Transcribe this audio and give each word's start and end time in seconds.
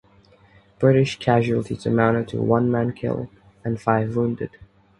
British 0.79 1.19
casualties 1.19 1.85
amounted 1.85 2.27
to 2.29 2.41
one 2.41 2.71
man 2.71 2.91
killed 2.91 3.27
and 3.63 3.79
five 3.79 4.15
wounded. 4.15 4.49